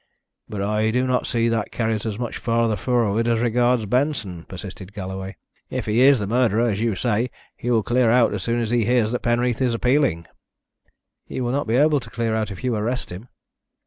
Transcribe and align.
"But 0.49 0.63
I 0.63 0.89
do 0.89 1.05
not 1.05 1.27
see 1.27 1.47
that 1.49 1.71
carries 1.71 2.07
us 2.07 2.17
much 2.17 2.37
further 2.37 2.75
forward 2.75 3.27
as 3.27 3.39
regards 3.39 3.85
Benson," 3.85 4.45
persisted 4.45 4.93
Galloway. 4.93 5.35
"If 5.69 5.85
he 5.85 6.01
is 6.01 6.17
the 6.17 6.25
murderer, 6.25 6.67
as 6.67 6.79
you 6.79 6.95
say, 6.95 7.29
he 7.55 7.69
will 7.69 7.83
clear 7.83 8.09
out 8.09 8.33
as 8.33 8.41
soon 8.41 8.59
as 8.59 8.71
he 8.71 8.85
hears 8.85 9.11
that 9.11 9.21
Penreath 9.21 9.61
is 9.61 9.75
appealing." 9.75 10.25
"He 11.27 11.39
will 11.39 11.51
not 11.51 11.67
be 11.67 11.75
able 11.75 11.99
to 11.99 12.09
clear 12.09 12.35
out 12.35 12.49
if 12.49 12.63
you 12.63 12.75
arrest 12.75 13.11
him." 13.11 13.27